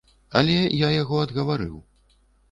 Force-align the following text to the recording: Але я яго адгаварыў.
Але 0.39 0.55
я 0.85 0.89
яго 1.01 1.19
адгаварыў. 1.25 1.75